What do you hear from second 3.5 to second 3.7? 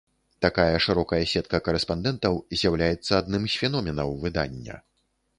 з